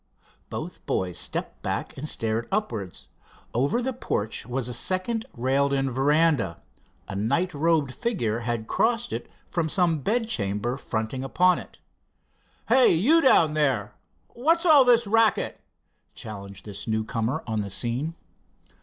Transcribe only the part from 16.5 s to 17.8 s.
this newcomer on the